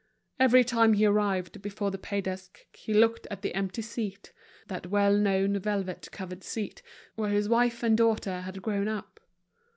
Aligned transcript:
Every 0.39 0.63
time 0.63 0.93
he 0.93 1.05
arrived 1.05 1.61
before 1.61 1.91
the 1.91 1.99
pay 1.99 2.21
desk, 2.21 2.65
he 2.75 2.91
looked 2.91 3.27
at 3.29 3.43
the 3.43 3.53
empty 3.53 3.83
seat, 3.83 4.31
that 4.65 4.87
well 4.87 5.15
known 5.15 5.59
velvet 5.59 6.07
covered 6.11 6.43
seat, 6.43 6.81
where 7.13 7.29
his 7.29 7.47
wife 7.47 7.83
and 7.83 7.95
daughter 7.95 8.41
had 8.41 8.63
grown 8.63 8.87
up. 8.87 9.19